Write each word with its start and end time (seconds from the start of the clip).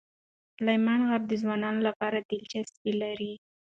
سلیمان 0.55 0.99
غر 1.09 1.21
د 1.29 1.33
ځوانانو 1.41 1.79
لپاره 1.87 2.17
دلچسپي 2.29 2.93
لري. 3.01 3.33